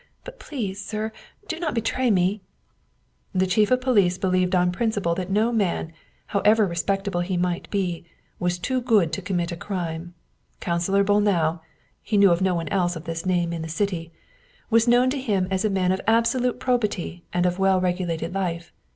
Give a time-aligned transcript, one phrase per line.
[0.23, 1.11] But please, sir,
[1.47, 2.41] do not betray me!"
[3.35, 5.93] The chief of police believed on principle that no man,
[6.25, 8.05] however respectable he might be,
[8.39, 10.15] was too good to commit a crime.
[10.59, 11.59] Councilor Bolnau
[12.01, 14.11] (he knew of no one else of this name in the city)
[14.71, 18.73] was known to him as a man of absolute probity and of well regulated life.